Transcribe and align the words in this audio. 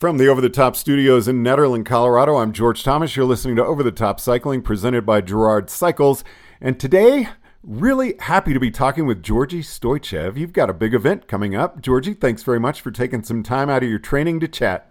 From 0.00 0.16
the 0.16 0.28
Over 0.28 0.40
the 0.40 0.48
Top 0.48 0.76
studios 0.76 1.28
in 1.28 1.44
Nederland, 1.44 1.84
Colorado, 1.84 2.38
I'm 2.38 2.54
George 2.54 2.82
Thomas. 2.82 3.14
You're 3.14 3.26
listening 3.26 3.56
to 3.56 3.64
Over 3.66 3.82
the 3.82 3.92
Top 3.92 4.18
Cycling 4.18 4.62
presented 4.62 5.04
by 5.04 5.20
Gerard 5.20 5.68
Cycles. 5.68 6.24
And 6.58 6.80
today, 6.80 7.28
really 7.62 8.14
happy 8.18 8.54
to 8.54 8.58
be 8.58 8.70
talking 8.70 9.04
with 9.04 9.22
Georgi 9.22 9.60
Stoychev. 9.60 10.38
You've 10.38 10.54
got 10.54 10.70
a 10.70 10.72
big 10.72 10.94
event 10.94 11.28
coming 11.28 11.54
up. 11.54 11.82
Georgi, 11.82 12.14
thanks 12.14 12.42
very 12.42 12.58
much 12.58 12.80
for 12.80 12.90
taking 12.90 13.22
some 13.22 13.42
time 13.42 13.68
out 13.68 13.82
of 13.82 13.90
your 13.90 13.98
training 13.98 14.40
to 14.40 14.48
chat. 14.48 14.90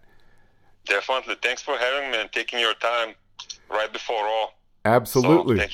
Definitely. 0.86 1.38
Thanks 1.42 1.64
for 1.64 1.76
having 1.76 2.12
me 2.12 2.22
and 2.22 2.32
taking 2.32 2.60
your 2.60 2.76
time 2.76 3.16
right 3.72 3.92
before 3.92 4.28
all. 4.28 4.60
Absolutely. 4.86 5.58
So, 5.58 5.66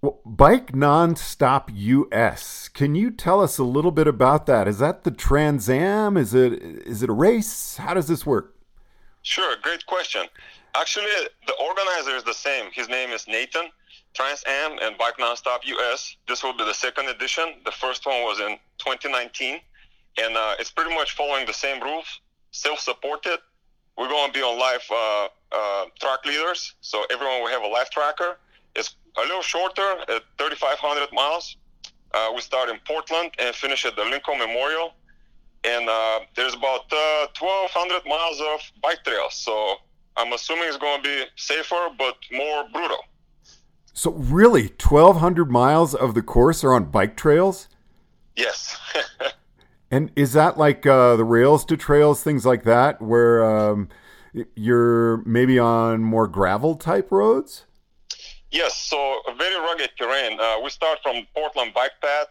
Bike 0.00 0.72
Nonstop 0.72 1.70
US. 1.74 2.68
Can 2.68 2.94
you 2.94 3.10
tell 3.10 3.40
us 3.40 3.58
a 3.58 3.64
little 3.64 3.90
bit 3.90 4.06
about 4.06 4.46
that? 4.46 4.68
Is 4.68 4.78
that 4.78 5.02
the 5.02 5.10
Trans 5.10 5.68
Am? 5.68 6.16
Is 6.16 6.34
it 6.34 6.52
is 6.52 7.02
it 7.02 7.10
a 7.10 7.12
race? 7.12 7.78
How 7.78 7.94
does 7.94 8.06
this 8.06 8.24
work? 8.24 8.54
Sure, 9.22 9.56
great 9.60 9.84
question. 9.86 10.26
Actually, 10.76 11.10
the 11.48 11.54
organizer 11.54 12.14
is 12.16 12.22
the 12.22 12.32
same. 12.32 12.70
His 12.72 12.88
name 12.88 13.10
is 13.10 13.26
Nathan. 13.26 13.70
Trans 14.14 14.44
Am 14.46 14.78
and 14.80 14.96
Bike 14.98 15.16
Nonstop 15.18 15.64
US. 15.64 16.16
This 16.28 16.44
will 16.44 16.56
be 16.56 16.64
the 16.64 16.74
second 16.74 17.08
edition. 17.08 17.54
The 17.64 17.72
first 17.72 18.06
one 18.06 18.22
was 18.22 18.38
in 18.38 18.56
2019, 18.78 19.58
and 20.22 20.36
uh, 20.36 20.54
it's 20.60 20.70
pretty 20.70 20.94
much 20.94 21.16
following 21.16 21.44
the 21.44 21.52
same 21.52 21.82
rules, 21.82 22.20
self-supported. 22.52 23.40
We're 23.96 24.08
going 24.08 24.28
to 24.28 24.32
be 24.32 24.44
on 24.44 24.60
live 24.60 24.86
uh, 24.92 25.28
uh, 25.50 25.84
track 26.00 26.24
leaders, 26.24 26.74
so 26.82 27.02
everyone 27.10 27.42
will 27.42 27.50
have 27.50 27.62
a 27.62 27.66
live 27.66 27.90
tracker 27.90 28.38
it's 28.78 28.96
a 29.16 29.22
little 29.22 29.42
shorter 29.42 29.98
at 30.08 30.22
3,500 30.38 31.12
miles. 31.12 31.56
Uh, 32.14 32.32
we 32.34 32.40
start 32.40 32.68
in 32.70 32.78
Portland 32.86 33.32
and 33.38 33.54
finish 33.54 33.84
at 33.84 33.96
the 33.96 34.04
Lincoln 34.04 34.38
Memorial. 34.38 34.94
And 35.64 35.88
uh, 35.88 36.20
there's 36.36 36.54
about 36.54 36.90
uh, 36.92 37.26
1,200 37.38 38.06
miles 38.06 38.40
of 38.40 38.60
bike 38.80 39.02
trails. 39.04 39.34
So 39.34 39.76
I'm 40.16 40.32
assuming 40.32 40.68
it's 40.68 40.78
going 40.78 41.02
to 41.02 41.08
be 41.08 41.24
safer, 41.36 41.88
but 41.98 42.16
more 42.32 42.68
brutal. 42.72 42.98
So, 43.92 44.12
really, 44.12 44.68
1,200 44.68 45.50
miles 45.50 45.92
of 45.92 46.14
the 46.14 46.22
course 46.22 46.62
are 46.62 46.72
on 46.72 46.84
bike 46.84 47.16
trails? 47.16 47.68
Yes. 48.36 48.78
and 49.90 50.12
is 50.14 50.34
that 50.34 50.56
like 50.56 50.86
uh, 50.86 51.16
the 51.16 51.24
rails 51.24 51.64
to 51.64 51.76
trails, 51.76 52.22
things 52.22 52.46
like 52.46 52.62
that, 52.62 53.02
where 53.02 53.44
um, 53.44 53.88
you're 54.54 55.16
maybe 55.26 55.58
on 55.58 56.04
more 56.04 56.28
gravel 56.28 56.76
type 56.76 57.10
roads? 57.10 57.64
Yes, 58.50 58.76
so 58.76 59.20
a 59.28 59.34
very 59.34 59.56
rugged 59.56 59.90
terrain. 59.98 60.38
Uh, 60.40 60.56
we 60.62 60.70
start 60.70 60.98
from 61.02 61.26
Portland 61.34 61.74
Bike 61.74 61.92
Path, 62.00 62.28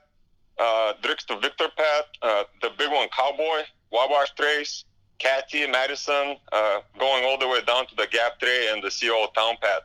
uh, 0.59 0.93
Driggs 1.01 1.23
to 1.25 1.39
Victor 1.39 1.67
Path, 1.77 2.05
uh, 2.21 2.43
the 2.61 2.71
big 2.77 2.91
one 2.91 3.07
Cowboy, 3.15 3.61
Wabash 3.91 4.33
Trace, 4.35 4.85
Katy, 5.19 5.67
Madison, 5.67 6.37
uh, 6.51 6.79
going 6.99 7.23
all 7.25 7.37
the 7.37 7.47
way 7.47 7.61
down 7.61 7.85
to 7.87 7.95
the 7.95 8.07
Gap 8.07 8.39
Trail 8.39 8.73
and 8.73 8.83
the 8.83 8.89
CO 8.89 9.27
Towpath. 9.35 9.81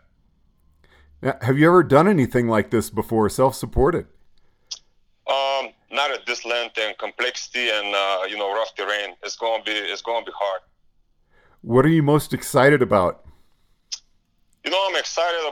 Now, 1.21 1.37
have 1.43 1.59
you 1.59 1.69
ever 1.69 1.83
done 1.83 2.09
anything 2.09 2.49
like 2.49 2.71
this 2.71 2.91
before, 2.91 3.29
self-supported? 3.29 4.07
Um, 5.27 5.69
not 5.91 6.11
at 6.11 6.27
this 6.27 6.45
length 6.45 6.79
and 6.79 6.97
complexity 6.99 7.71
and 7.71 7.95
uh, 7.95 8.23
you 8.29 8.37
know 8.37 8.53
rough 8.53 8.75
terrain. 8.75 9.15
It's 9.23 9.37
going 9.37 9.63
to 9.63 9.65
be 9.65 9.77
it's 9.77 10.03
going 10.03 10.25
to 10.25 10.31
be 10.31 10.35
hard. 10.37 10.63
What 11.61 11.87
are 11.87 11.91
you 11.91 12.03
most 12.03 12.35
excited 12.35 12.83
about? 12.83 13.25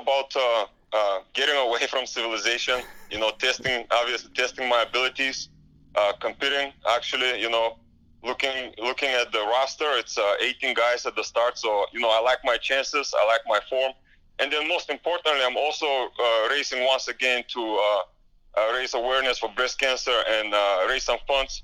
About 0.00 0.34
uh, 0.36 0.66
uh, 0.92 1.20
getting 1.34 1.56
away 1.56 1.86
from 1.86 2.06
civilization. 2.06 2.80
You 3.10 3.18
know, 3.18 3.30
testing, 3.38 3.86
obviously, 3.90 4.30
testing 4.34 4.68
my 4.68 4.82
abilities, 4.82 5.48
uh, 5.94 6.12
competing. 6.20 6.72
Actually, 6.88 7.40
you 7.40 7.50
know, 7.50 7.78
looking 8.22 8.72
looking 8.78 9.10
at 9.10 9.32
the 9.32 9.40
roster, 9.40 9.90
it's 9.98 10.18
uh, 10.18 10.34
18 10.40 10.74
guys 10.74 11.06
at 11.06 11.16
the 11.16 11.24
start. 11.24 11.58
So, 11.58 11.86
you 11.92 12.00
know, 12.00 12.10
I 12.10 12.20
like 12.20 12.38
my 12.44 12.56
chances. 12.56 13.14
I 13.16 13.26
like 13.26 13.40
my 13.46 13.60
form. 13.68 13.92
And 14.38 14.50
then, 14.50 14.68
most 14.68 14.88
importantly, 14.88 15.42
I'm 15.44 15.56
also 15.56 15.86
uh, 15.86 16.48
racing 16.50 16.84
once 16.84 17.08
again 17.08 17.44
to 17.48 17.62
uh, 17.62 18.72
raise 18.72 18.94
awareness 18.94 19.38
for 19.38 19.50
breast 19.50 19.78
cancer 19.78 20.16
and 20.28 20.54
raise 20.88 21.04
some 21.04 21.18
funds 21.26 21.62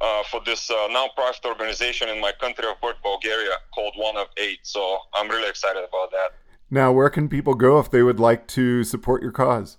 uh, 0.00 0.22
for 0.30 0.40
this 0.44 0.70
uh, 0.70 0.86
non-profit 0.90 1.44
organization 1.44 2.08
in 2.08 2.20
my 2.20 2.32
country 2.32 2.64
of 2.68 2.80
birth, 2.80 2.96
Bulgaria, 3.02 3.56
called 3.74 3.94
One 3.96 4.16
of 4.16 4.28
Eight. 4.36 4.60
So 4.62 4.98
I'm 5.14 5.28
really 5.28 5.48
excited 5.48 5.82
about 5.88 6.10
that. 6.12 6.34
Now, 6.70 6.92
where 6.92 7.08
can 7.08 7.28
people 7.28 7.54
go 7.54 7.78
if 7.78 7.90
they 7.90 8.02
would 8.02 8.20
like 8.20 8.46
to 8.48 8.84
support 8.84 9.22
your 9.22 9.32
cause? 9.32 9.78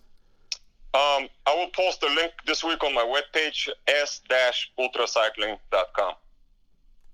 Um, 0.94 1.29
I 1.45 1.53
will 1.55 1.69
post 1.75 2.01
a 2.01 2.07
link 2.07 2.31
this 2.47 2.63
week 2.63 2.83
on 2.83 2.95
my 2.95 3.03
webpage, 3.03 3.69
s-ultracycling.com. 3.88 6.13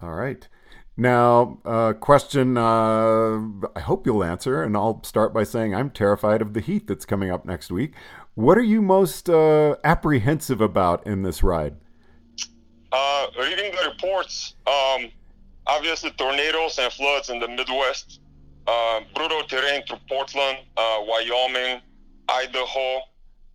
All 0.02 0.14
right. 0.14 0.48
Now, 0.98 1.60
uh, 1.66 1.92
question 1.92 2.58
uh, 2.58 3.38
I 3.76 3.82
hope 3.82 4.06
you'll 4.06 4.24
answer, 4.24 4.64
and 4.64 4.78
I'll 4.78 5.04
start 5.04 5.34
by 5.34 5.44
saying 5.44 5.76
I'm 5.76 5.90
terrified 5.90 6.42
of 6.42 6.54
the 6.54 6.62
heat 6.62 6.88
that's 6.88 7.06
coming 7.06 7.30
up 7.30 7.44
next 7.46 7.70
week. 7.70 7.96
What 8.36 8.58
are 8.58 8.64
you 8.64 8.82
most 8.82 9.30
uh, 9.30 9.76
apprehensive 9.84 10.62
about 10.62 11.06
in 11.06 11.24
this 11.24 11.44
ride? 11.44 11.76
Uh, 12.94 13.28
reading 13.38 13.72
the 13.72 13.90
reports, 13.90 14.56
um, 14.68 15.12
obviously 15.68 16.12
tornadoes 16.12 16.80
and 16.80 16.94
floods 16.94 17.30
in 17.30 17.40
the 17.40 17.50
Midwest 17.50 18.22
uh, 18.68 19.02
brutal 19.14 19.44
terrain 19.44 19.84
through 19.88 20.00
Portland, 20.08 20.60
uh, 20.78 21.00
Wyoming, 21.02 21.82
Idaho. 22.30 22.98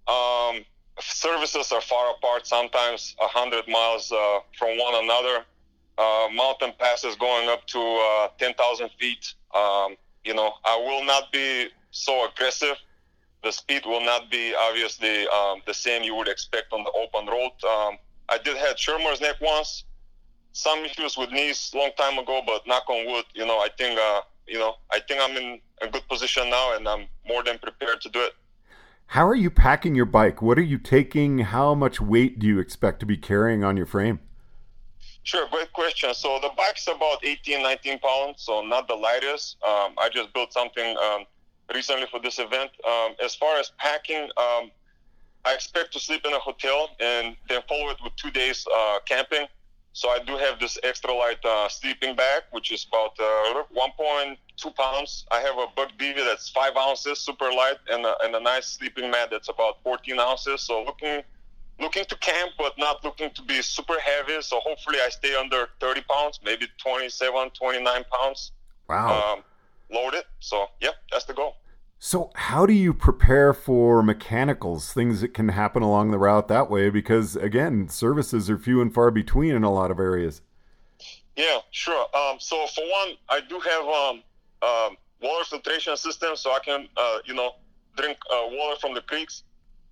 Um, 0.06 0.64
services 1.00 1.72
are 1.72 1.80
far 1.80 2.14
apart, 2.14 2.46
sometimes 2.46 3.14
100 3.18 3.68
miles 3.68 4.12
uh, 4.12 4.40
from 4.58 4.78
one 4.78 5.04
another. 5.04 5.44
Uh, 5.98 6.28
mountain 6.32 6.72
passes 6.78 7.14
going 7.16 7.48
up 7.48 7.66
to 7.66 7.78
uh, 7.80 8.28
10,000 8.38 8.90
feet. 8.98 9.34
Um, 9.54 9.96
you 10.24 10.34
know, 10.34 10.52
I 10.64 10.76
will 10.76 11.04
not 11.04 11.32
be 11.32 11.68
so 11.90 12.28
aggressive. 12.28 12.76
The 13.42 13.52
speed 13.52 13.82
will 13.86 14.04
not 14.04 14.30
be 14.30 14.54
obviously 14.54 15.26
um, 15.28 15.62
the 15.66 15.74
same 15.74 16.02
you 16.02 16.14
would 16.14 16.28
expect 16.28 16.72
on 16.72 16.84
the 16.84 16.92
open 16.92 17.26
road. 17.26 17.52
Um, 17.64 17.98
I 18.28 18.38
did 18.38 18.56
have 18.58 18.76
Shermer's 18.76 19.20
neck 19.20 19.36
once. 19.40 19.84
Some 20.52 20.84
issues 20.84 21.16
with 21.16 21.30
knees 21.30 21.70
long 21.74 21.90
time 21.96 22.18
ago, 22.18 22.42
but 22.46 22.66
knock 22.66 22.88
on 22.88 23.06
wood, 23.06 23.24
you 23.34 23.46
know, 23.46 23.58
I 23.58 23.68
think 23.78 23.98
uh, 23.98 24.20
you 24.50 24.58
know, 24.58 24.74
I 24.90 24.98
think 25.00 25.20
I'm 25.22 25.36
in 25.36 25.60
a 25.80 25.88
good 25.88 26.06
position 26.08 26.50
now, 26.50 26.76
and 26.76 26.86
I'm 26.88 27.06
more 27.26 27.44
than 27.44 27.58
prepared 27.58 28.00
to 28.02 28.08
do 28.08 28.20
it. 28.20 28.32
How 29.06 29.26
are 29.26 29.34
you 29.34 29.50
packing 29.50 29.94
your 29.94 30.06
bike? 30.06 30.42
What 30.42 30.58
are 30.58 30.62
you 30.62 30.78
taking? 30.78 31.38
How 31.38 31.74
much 31.74 32.00
weight 32.00 32.38
do 32.38 32.46
you 32.46 32.58
expect 32.58 33.00
to 33.00 33.06
be 33.06 33.16
carrying 33.16 33.64
on 33.64 33.76
your 33.76 33.86
frame? 33.86 34.18
Sure, 35.22 35.46
great 35.50 35.72
question. 35.72 36.12
So 36.14 36.38
the 36.42 36.50
bike's 36.56 36.86
about 36.88 37.24
18, 37.24 37.62
19 37.62 37.98
pounds, 38.00 38.42
so 38.42 38.62
not 38.62 38.88
the 38.88 38.94
lightest. 38.94 39.56
Um, 39.62 39.94
I 39.98 40.08
just 40.12 40.32
built 40.32 40.52
something 40.52 40.96
um, 40.98 41.24
recently 41.72 42.06
for 42.10 42.20
this 42.20 42.38
event. 42.38 42.70
Um, 42.86 43.14
as 43.22 43.34
far 43.34 43.58
as 43.58 43.70
packing, 43.78 44.22
um, 44.36 44.70
I 45.44 45.54
expect 45.54 45.92
to 45.92 46.00
sleep 46.00 46.22
in 46.24 46.32
a 46.32 46.38
hotel 46.38 46.90
and 47.00 47.36
then 47.48 47.62
follow 47.68 47.90
it 47.90 47.98
with 48.02 48.14
two 48.16 48.30
days 48.30 48.66
uh, 48.74 48.98
camping. 49.06 49.46
So 49.92 50.08
I 50.08 50.20
do 50.20 50.36
have 50.36 50.60
this 50.60 50.78
extra 50.82 51.12
light 51.12 51.44
uh, 51.44 51.68
sleeping 51.68 52.14
bag, 52.14 52.42
which 52.52 52.70
is 52.72 52.86
about 52.86 53.18
uh, 53.18 53.64
1.2 53.76 54.76
pounds. 54.76 55.26
I 55.30 55.40
have 55.40 55.58
a 55.58 55.66
Buck 55.74 55.90
Bivy 55.98 56.24
that's 56.24 56.48
five 56.48 56.76
ounces, 56.76 57.18
super 57.18 57.50
light, 57.52 57.78
and 57.90 58.06
a, 58.06 58.14
and 58.22 58.34
a 58.34 58.40
nice 58.40 58.66
sleeping 58.66 59.10
mat 59.10 59.28
that's 59.30 59.48
about 59.48 59.82
14 59.82 60.18
ounces. 60.20 60.62
So 60.62 60.84
looking 60.84 61.22
looking 61.80 62.04
to 62.04 62.16
camp, 62.16 62.52
but 62.58 62.74
not 62.78 63.02
looking 63.02 63.30
to 63.30 63.42
be 63.42 63.62
super 63.62 63.98
heavy. 63.98 64.40
So 64.42 64.60
hopefully 64.60 64.98
I 65.04 65.08
stay 65.08 65.34
under 65.34 65.68
30 65.80 66.02
pounds, 66.02 66.40
maybe 66.44 66.66
27, 66.78 67.50
29 67.50 68.04
pounds. 68.12 68.52
Wow. 68.88 69.34
Um, 69.34 69.44
loaded. 69.90 70.24
So 70.38 70.66
yeah, 70.80 70.90
that's 70.99 70.99
the 70.99 70.99
goal. 70.99 70.99
So, 72.10 72.32
how 72.34 72.66
do 72.66 72.72
you 72.72 72.92
prepare 72.92 73.54
for 73.54 74.02
mechanicals, 74.02 74.92
things 74.92 75.20
that 75.20 75.32
can 75.32 75.50
happen 75.50 75.80
along 75.80 76.10
the 76.10 76.18
route 76.18 76.48
that 76.48 76.68
way? 76.68 76.90
Because, 76.90 77.36
again, 77.36 77.88
services 77.88 78.50
are 78.50 78.58
few 78.58 78.80
and 78.82 78.92
far 78.92 79.12
between 79.12 79.54
in 79.54 79.62
a 79.62 79.70
lot 79.70 79.92
of 79.92 80.00
areas. 80.00 80.42
Yeah, 81.36 81.58
sure. 81.70 82.06
Um, 82.12 82.40
so, 82.40 82.66
for 82.74 82.80
one, 82.80 83.16
I 83.28 83.38
do 83.48 83.60
have 83.60 83.84
um, 83.84 84.22
uh, 84.60 84.90
water 85.22 85.44
filtration 85.44 85.96
system, 85.96 86.34
so 86.34 86.50
I 86.50 86.58
can, 86.58 86.88
uh, 86.96 87.18
you 87.26 87.34
know, 87.34 87.52
drink 87.96 88.18
uh, 88.28 88.42
water 88.42 88.80
from 88.80 88.94
the 88.94 89.02
creeks. 89.02 89.44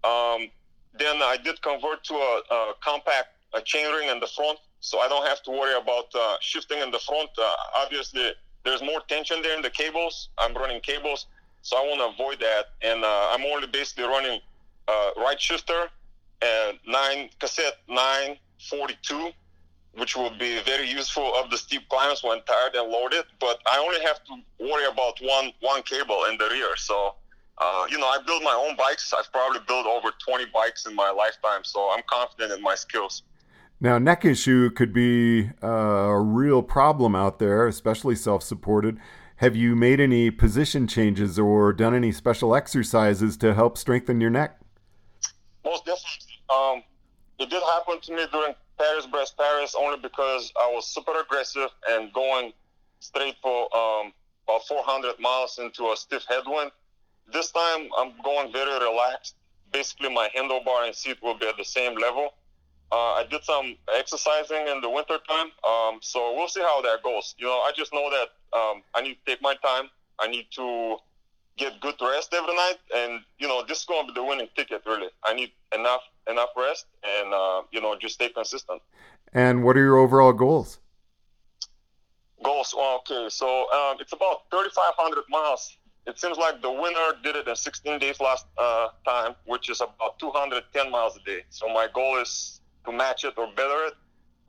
Um, 0.02 0.50
then 0.98 1.22
I 1.22 1.36
did 1.36 1.62
convert 1.62 2.02
to 2.02 2.14
a, 2.14 2.42
a 2.50 2.72
compact 2.82 3.28
a 3.54 3.60
chainring 3.60 4.12
in 4.12 4.18
the 4.18 4.26
front, 4.26 4.58
so 4.80 4.98
I 4.98 5.06
don't 5.06 5.24
have 5.24 5.40
to 5.44 5.52
worry 5.52 5.80
about 5.80 6.06
uh, 6.16 6.34
shifting 6.40 6.80
in 6.80 6.90
the 6.90 6.98
front. 6.98 7.30
Uh, 7.40 7.48
obviously, 7.76 8.32
there's 8.64 8.82
more 8.82 9.02
tension 9.06 9.40
there 9.40 9.54
in 9.54 9.62
the 9.62 9.70
cables. 9.70 10.30
I'm 10.36 10.52
running 10.54 10.80
cables 10.80 11.28
so 11.68 11.76
I 11.76 11.82
want 11.82 12.00
to 12.00 12.22
avoid 12.22 12.40
that. 12.40 12.64
And 12.80 13.04
uh, 13.04 13.28
I'm 13.32 13.42
only 13.42 13.66
basically 13.66 14.04
running 14.04 14.40
uh, 14.88 15.10
right 15.18 15.38
shifter 15.38 15.90
and 16.40 16.78
nine 16.86 17.28
cassette 17.40 17.76
942, 17.88 19.30
which 19.92 20.16
will 20.16 20.30
be 20.38 20.62
very 20.62 20.88
useful 20.88 21.34
of 21.34 21.50
the 21.50 21.58
steep 21.58 21.86
climbs 21.90 22.22
when 22.22 22.40
tired 22.44 22.74
and 22.74 22.90
loaded. 22.90 23.24
But 23.38 23.60
I 23.70 23.78
only 23.78 24.00
have 24.00 24.24
to 24.24 24.34
worry 24.58 24.86
about 24.86 25.18
one 25.20 25.52
one 25.60 25.82
cable 25.82 26.24
in 26.30 26.38
the 26.38 26.48
rear. 26.50 26.74
So 26.76 27.16
uh, 27.58 27.86
you 27.90 27.98
know, 27.98 28.06
I 28.06 28.18
build 28.26 28.42
my 28.42 28.54
own 28.54 28.74
bikes. 28.76 29.12
I've 29.12 29.30
probably 29.30 29.60
built 29.66 29.86
over 29.86 30.08
20 30.24 30.46
bikes 30.54 30.86
in 30.86 30.94
my 30.94 31.10
lifetime, 31.10 31.64
so 31.64 31.90
I'm 31.90 32.02
confident 32.08 32.52
in 32.52 32.62
my 32.62 32.76
skills. 32.76 33.24
Now, 33.80 33.98
neck 33.98 34.24
issue 34.24 34.70
could 34.70 34.92
be 34.92 35.50
uh, 35.62 35.66
a 35.68 36.20
real 36.20 36.62
problem 36.62 37.14
out 37.14 37.38
there, 37.38 37.66
especially 37.66 38.14
self 38.14 38.42
supported. 38.42 38.98
Have 39.38 39.54
you 39.54 39.76
made 39.76 40.00
any 40.00 40.32
position 40.32 40.88
changes 40.88 41.38
or 41.38 41.72
done 41.72 41.94
any 41.94 42.10
special 42.10 42.56
exercises 42.56 43.36
to 43.36 43.54
help 43.54 43.78
strengthen 43.78 44.20
your 44.20 44.30
neck? 44.30 44.58
Most 45.64 45.84
definitely. 45.84 46.34
Um, 46.50 46.82
it 47.38 47.48
did 47.48 47.62
happen 47.62 48.00
to 48.00 48.16
me 48.16 48.26
during 48.32 48.54
Paris 48.76 49.06
Brest 49.06 49.36
Paris 49.38 49.76
only 49.78 50.00
because 50.00 50.52
I 50.60 50.68
was 50.74 50.88
super 50.88 51.12
aggressive 51.20 51.68
and 51.88 52.12
going 52.12 52.52
straight 52.98 53.36
for 53.40 53.72
um, 53.76 54.12
about 54.42 54.66
400 54.66 55.20
miles 55.20 55.60
into 55.60 55.84
a 55.92 55.96
stiff 55.96 56.24
headwind. 56.28 56.72
This 57.32 57.52
time 57.52 57.88
I'm 57.96 58.14
going 58.24 58.52
very 58.52 58.84
relaxed. 58.84 59.36
Basically, 59.72 60.12
my 60.12 60.28
handlebar 60.36 60.84
and 60.84 60.94
seat 60.96 61.22
will 61.22 61.38
be 61.38 61.46
at 61.46 61.56
the 61.56 61.64
same 61.64 61.96
level. 61.96 62.34
Uh, 62.90 63.12
I 63.20 63.24
did 63.30 63.44
some 63.44 63.76
exercising 63.94 64.66
in 64.66 64.80
the 64.80 64.88
winter 64.88 65.18
time, 65.28 65.48
um, 65.68 65.98
so 66.00 66.34
we'll 66.34 66.48
see 66.48 66.62
how 66.62 66.80
that 66.82 67.02
goes. 67.02 67.34
You 67.38 67.46
know, 67.46 67.58
I 67.60 67.72
just 67.76 67.92
know 67.92 68.08
that 68.10 68.58
um, 68.58 68.82
I 68.94 69.02
need 69.02 69.14
to 69.14 69.24
take 69.26 69.42
my 69.42 69.54
time. 69.56 69.90
I 70.18 70.26
need 70.26 70.46
to 70.52 70.96
get 71.58 71.80
good 71.80 71.96
rest 72.00 72.32
every 72.32 72.54
night, 72.54 72.78
and 72.94 73.20
you 73.38 73.46
know, 73.46 73.62
this 73.66 73.80
is 73.80 73.84
going 73.84 74.06
to 74.06 74.12
be 74.12 74.18
the 74.18 74.24
winning 74.24 74.48
ticket. 74.56 74.82
Really, 74.86 75.08
I 75.24 75.34
need 75.34 75.50
enough 75.74 76.00
enough 76.30 76.48
rest, 76.56 76.86
and 77.04 77.34
uh, 77.34 77.62
you 77.72 77.80
know, 77.82 77.94
just 77.98 78.14
stay 78.14 78.30
consistent. 78.30 78.80
And 79.34 79.62
what 79.64 79.76
are 79.76 79.82
your 79.82 79.98
overall 79.98 80.32
goals? 80.32 80.78
Goals. 82.42 82.74
Well, 82.74 83.02
okay, 83.10 83.28
so 83.28 83.70
um, 83.72 83.98
it's 84.00 84.12
about 84.14 84.42
3,500 84.50 85.24
miles. 85.28 85.76
It 86.06 86.18
seems 86.18 86.38
like 86.38 86.62
the 86.62 86.70
winner 86.70 87.12
did 87.22 87.36
it 87.36 87.46
in 87.46 87.54
16 87.54 87.98
days 87.98 88.18
last 88.18 88.46
uh, 88.56 88.88
time, 89.06 89.34
which 89.44 89.68
is 89.68 89.82
about 89.82 90.18
210 90.18 90.90
miles 90.90 91.18
a 91.18 91.20
day. 91.24 91.42
So 91.50 91.68
my 91.68 91.86
goal 91.92 92.18
is 92.18 92.57
to 92.84 92.92
match 92.92 93.24
it 93.24 93.34
or 93.36 93.48
better 93.56 93.86
it. 93.86 93.94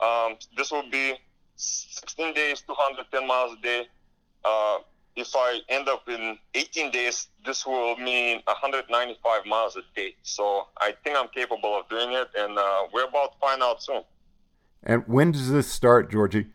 Um, 0.04 0.38
this 0.56 0.72
will 0.72 0.90
be 0.90 1.16
16 1.56 2.34
days, 2.34 2.62
210 2.62 3.28
miles 3.28 3.58
a 3.58 3.62
day. 3.62 3.88
Uh, 4.46 4.78
if 5.16 5.36
I 5.36 5.60
end 5.68 5.90
up 5.90 6.08
in 6.08 6.38
18 6.54 6.92
days, 6.92 7.28
this 7.46 7.66
will 7.66 7.98
mean 7.98 8.42
195 8.46 9.46
miles 9.46 9.76
a 9.76 9.82
day. 9.96 10.16
So 10.24 10.68
I 10.80 10.94
think 11.04 11.18
I'm 11.18 11.28
capable 11.28 11.78
of 11.78 11.90
doing 11.90 12.14
it, 12.14 12.30
and 12.38 12.58
uh, 12.58 12.84
we're 12.94 13.08
about 13.08 13.34
to 13.34 13.38
find 13.40 13.62
out 13.62 13.84
soon. 13.84 14.04
And 14.84 15.04
when 15.08 15.32
does 15.32 15.52
this 15.52 15.68
start, 15.68 16.10
Georgi? 16.10 16.48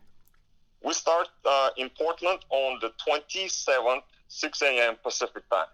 We 0.83 0.93
start 0.93 1.27
uh, 1.45 1.69
in 1.77 1.89
Portland 1.89 2.39
on 2.49 2.79
the 2.81 2.91
27th, 3.07 4.01
6 4.27 4.61
a.m. 4.63 4.95
Pacific 5.03 5.43
time. 5.49 5.65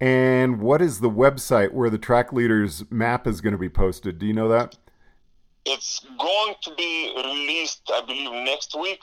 And 0.00 0.60
what 0.60 0.82
is 0.82 1.00
the 1.00 1.10
website 1.10 1.72
where 1.72 1.90
the 1.90 1.98
track 1.98 2.32
leaders 2.32 2.84
map 2.90 3.26
is 3.26 3.40
going 3.40 3.52
to 3.52 3.58
be 3.58 3.68
posted? 3.68 4.18
Do 4.18 4.26
you 4.26 4.34
know 4.34 4.48
that? 4.48 4.76
It's 5.66 6.06
going 6.18 6.54
to 6.62 6.74
be 6.76 7.12
released, 7.16 7.90
I 7.92 8.00
believe, 8.00 8.32
next 8.44 8.78
week. 8.78 9.00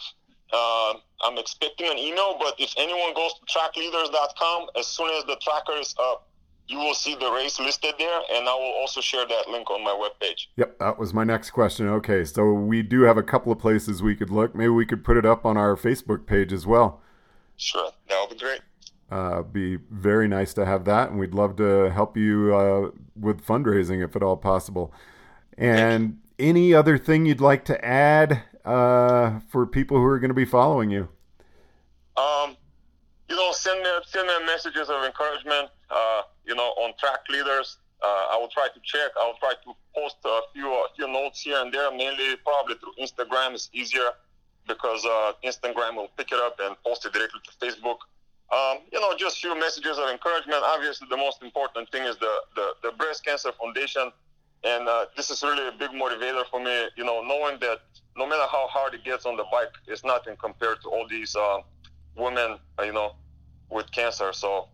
Uh, 0.51 0.94
I'm 1.24 1.38
expecting 1.38 1.92
an 1.92 1.98
email, 1.98 2.38
but 2.39 2.56
if 2.57 2.74
anyone 2.77 3.13
goes 3.13 3.33
to 3.33 3.45
trackleaders.com, 3.45 4.68
as 4.77 4.88
soon 4.88 5.10
as 5.12 5.25
the 5.25 5.36
tracker 5.42 5.74
is 5.80 5.94
up, 6.00 6.27
you 6.68 6.77
will 6.77 6.94
see 6.94 7.15
the 7.15 7.30
race 7.31 7.60
listed 7.60 7.95
there, 7.98 8.21
and 8.33 8.48
I 8.48 8.54
will 8.54 8.74
also 8.80 9.01
share 9.01 9.27
that 9.27 9.50
link 9.50 9.69
on 9.69 9.83
my 9.83 9.92
webpage. 9.92 10.48
Yep, 10.56 10.80
that 10.80 10.98
was 10.98 11.13
my 11.13 11.24
next 11.24 11.50
question. 11.50 11.88
Okay, 11.89 12.24
so 12.24 12.54
we 12.54 12.81
do 12.81 13.01
have 13.01 13.18
a 13.18 13.24
couple 13.24 13.51
of 13.51 13.60
places 13.60 14.01
we 14.01 14.15
could 14.15 14.30
look. 14.30 14.56
Maybe 14.56 14.69
we 14.69 14.86
could 14.86 15.04
put 15.04 15.18
it 15.18 15.25
up 15.25 15.45
on 15.45 15.57
our 15.57 15.75
Facebook 15.75 16.25
page 16.25 16.54
as 16.54 16.65
well. 16.65 17.01
Sure, 17.57 17.92
that 18.07 18.19
would 18.21 18.38
be 18.38 18.44
great. 18.44 18.62
Uh, 19.12 19.42
be 19.44 19.77
very 19.92 20.27
nice 20.27 20.54
to 20.54 20.65
have 20.65 20.86
that, 20.86 21.10
and 21.10 21.19
we'd 21.19 21.33
love 21.33 21.57
to 21.57 21.92
help 21.92 22.15
you 22.15 22.56
uh, 22.56 22.89
with 23.19 23.45
fundraising 23.45 24.04
if 24.04 24.15
at 24.15 24.24
all 24.24 24.38
possible. 24.38 24.94
And 25.57 26.19
any 26.40 26.74
other 26.74 26.98
thing 26.98 27.26
you'd 27.26 27.42
like 27.42 27.66
to 27.66 27.86
add 27.86 28.44
uh, 28.66 29.40
for 29.50 29.66
people 29.66 29.98
who 29.98 30.04
are 30.04 30.20
going 30.20 30.30
to 30.30 30.36
be 30.36 30.46
following 30.46 30.90
you? 30.90 31.10
Um, 32.18 32.56
you 33.30 33.36
know, 33.36 33.52
send 33.52 33.86
them 33.86 34.02
send 34.06 34.28
me 34.28 34.46
messages 34.46 34.90
of 34.90 35.04
encouragement. 35.04 35.70
Uh, 35.90 36.22
you 36.46 36.56
know, 36.56 36.74
on 36.84 36.94
track 37.00 37.20
leaders. 37.30 37.78
Uh, 38.02 38.36
I 38.36 38.38
will 38.38 38.50
try 38.50 38.68
to 38.68 38.80
check. 38.84 39.12
I 39.22 39.26
will 39.26 39.40
try 39.40 39.54
to 39.64 39.74
post 39.96 40.18
a 40.26 40.42
few 40.54 40.68
a 40.68 40.88
few 40.96 41.08
notes 41.08 41.42
here 41.42 41.58
and 41.60 41.74
there. 41.74 41.90
Mainly, 41.92 42.36
probably 42.44 42.76
through 42.76 42.94
Instagram 43.00 43.54
is 43.54 43.70
easier 43.74 44.12
because 44.68 45.06
uh, 45.06 45.34
Instagram 45.44 45.96
will 45.96 46.10
pick 46.18 46.32
it 46.32 46.40
up 46.40 46.58
and 46.62 46.76
post 46.86 47.06
it 47.06 47.14
directly 47.14 47.40
to 47.48 47.66
Facebook. 47.66 47.98
Um, 48.52 48.80
you 48.92 49.00
know, 49.00 49.16
just 49.18 49.40
few 49.40 49.58
messages 49.58 49.98
of 49.98 50.10
encouragement. 50.10 50.62
Obviously, 50.64 51.08
the 51.10 51.18
most 51.18 51.42
important 51.42 51.90
thing 51.92 52.04
is 52.04 52.18
the, 52.18 52.34
the, 52.56 52.74
the 52.84 52.92
Breast 52.98 53.26
Cancer 53.26 53.52
Foundation 53.60 54.12
and 54.63 54.88
uh, 54.88 55.06
this 55.15 55.30
is 55.30 55.44
really 55.44 55.68
a 55.68 55.71
big 55.71 55.92
motivator 55.92 56.44
for 56.50 56.60
me, 56.63 56.88
you 56.95 57.04
know, 57.04 57.21
knowing 57.21 57.60
that 57.60 57.80
no 58.15 58.25
matter 58.25 58.45
how 58.51 58.68
hard 58.68 58.94
it 58.94 59.04
gets 59.04 59.25
on 59.25 59.36
the 59.36 59.44
bike, 59.51 59.74
it's 59.88 60.04
nothing 60.04 60.36
compared 60.38 60.81
to 60.81 60.89
all 60.89 61.06
these 61.10 61.36
uh, 61.36 61.60
women, 62.15 62.57
uh, 62.80 62.83
you 62.83 62.94
know, 62.94 63.13
with 63.69 63.92
cancer. 63.92 64.31
So. 64.31 64.68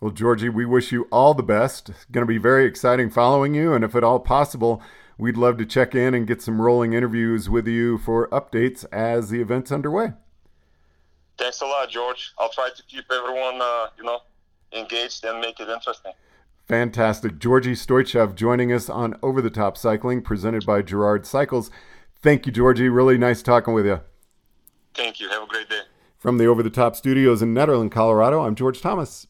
Well, 0.00 0.10
Georgi, 0.10 0.48
we 0.48 0.64
wish 0.64 0.92
you 0.92 1.08
all 1.10 1.34
the 1.34 1.42
best. 1.42 1.88
It's 1.88 2.04
going 2.06 2.26
to 2.26 2.32
be 2.32 2.38
very 2.38 2.66
exciting 2.66 3.10
following 3.10 3.54
you. 3.54 3.72
And 3.72 3.84
if 3.84 3.94
at 3.94 4.04
all 4.04 4.20
possible, 4.20 4.82
we'd 5.16 5.36
love 5.36 5.58
to 5.58 5.66
check 5.66 5.94
in 5.94 6.14
and 6.14 6.26
get 6.26 6.42
some 6.42 6.60
rolling 6.60 6.92
interviews 6.92 7.48
with 7.48 7.66
you 7.66 7.98
for 7.98 8.28
updates 8.28 8.84
as 8.92 9.30
the 9.30 9.40
event's 9.40 9.70
underway. 9.72 10.12
Thanks 11.38 11.60
a 11.60 11.66
lot, 11.66 11.88
George. 11.88 12.32
I'll 12.38 12.50
try 12.50 12.70
to 12.74 12.82
keep 12.84 13.04
everyone, 13.12 13.60
uh, 13.60 13.86
you 13.96 14.04
know, 14.04 14.20
engaged 14.72 15.24
and 15.24 15.40
make 15.40 15.58
it 15.60 15.68
interesting. 15.68 16.12
Fantastic. 16.68 17.38
Georgi 17.38 17.72
Stoychev 17.72 18.34
joining 18.34 18.72
us 18.72 18.88
on 18.88 19.16
Over 19.22 19.42
the 19.42 19.50
Top 19.50 19.76
Cycling, 19.76 20.22
presented 20.22 20.64
by 20.64 20.82
Gerard 20.82 21.26
Cycles. 21.26 21.70
Thank 22.22 22.46
you, 22.46 22.52
Georgi. 22.52 22.88
Really 22.88 23.18
nice 23.18 23.42
talking 23.42 23.74
with 23.74 23.84
you. 23.84 24.00
Thank 24.94 25.20
you. 25.20 25.28
Have 25.28 25.42
a 25.42 25.46
great 25.46 25.68
day. 25.68 25.82
From 26.18 26.38
the 26.38 26.46
Over 26.46 26.62
the 26.62 26.70
Top 26.70 26.94
studios 26.94 27.42
in 27.42 27.52
Nederland, 27.52 27.90
Colorado, 27.90 28.42
I'm 28.42 28.54
George 28.54 28.80
Thomas. 28.80 29.26